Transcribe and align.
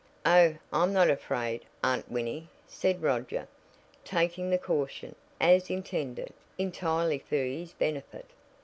"Oh, 0.25 0.55
I'm 0.73 0.93
not 0.93 1.11
afraid, 1.11 1.63
Aunt 1.83 2.09
Winnie," 2.09 2.49
said 2.65 3.03
Roger, 3.03 3.47
taking 4.03 4.49
the 4.49 4.57
caution, 4.57 5.13
as 5.39 5.69
intended, 5.69 6.33
entirely 6.57 7.19
for 7.19 7.35
his 7.35 7.73
benefit. 7.73 8.25